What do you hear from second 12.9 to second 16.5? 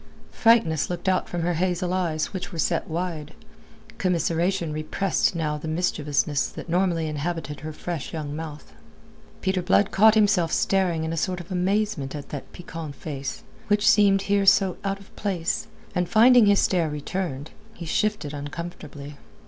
face, which seemed here so out of place, and finding